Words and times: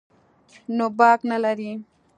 نو 0.75 0.85
باک 0.97 1.19
نه 1.31 1.37
لري. 1.43 1.71